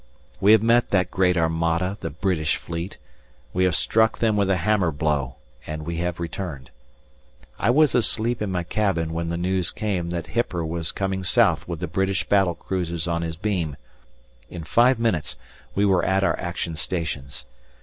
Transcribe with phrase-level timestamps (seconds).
[0.39, 2.97] We have met that great armada the British Fleet,
[3.53, 5.35] we have struck them with a hammer blow
[5.67, 6.71] and we have returned.
[7.59, 11.67] I was asleep in my cabin when the news came that Hipper was coming south
[11.67, 13.77] with the British battle cruisers on his beam.
[14.49, 15.35] In five minutes
[15.75, 17.45] we were at our action stations.